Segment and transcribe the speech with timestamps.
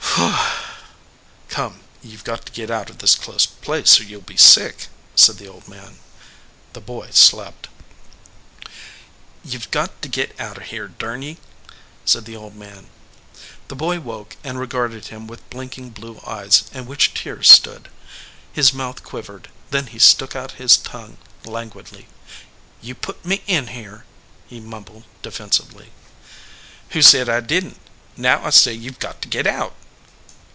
[1.47, 4.35] "Come, you ve got to git out of this close place or you ll be
[4.37, 5.99] sick," said the old man.
[6.73, 7.69] The boy slept.
[9.45, 11.37] "You ve got to git out of here, durn ye,"
[12.05, 12.89] said the old man.
[13.69, 17.87] The boy woke and regarded him with blinking blue eyes in which tears stood.
[18.53, 22.07] His mouth quiv ered, then he stuck out his tongue languidly.
[22.81, 24.03] "You put me in here,"
[24.47, 25.91] he mumbled, defensively.
[26.89, 27.77] "Who said I didn t?
[28.17, 29.73] Now I say you ve got to git out."